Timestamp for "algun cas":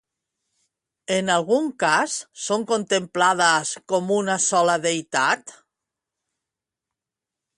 1.33-2.15